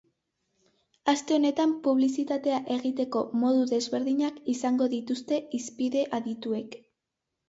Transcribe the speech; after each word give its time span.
Aste 1.11 1.33
honetan 1.41 1.73
publizitatea 1.87 2.57
egiteko 2.75 3.21
modu 3.41 3.67
desberdinak 3.73 4.39
izango 4.55 4.87
dituzte 4.95 5.39
hizpide 5.59 6.03
adituek. 6.19 6.79